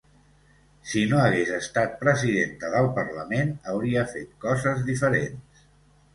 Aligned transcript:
Si 0.91 1.03
no 1.11 1.19
hagués 1.25 1.51
estat 1.57 1.93
presidenta 1.99 2.73
del 2.77 2.89
parlament 2.97 3.53
hauria 3.75 4.09
fet 4.17 4.35
coses 4.49 4.83
diferents. 4.91 5.63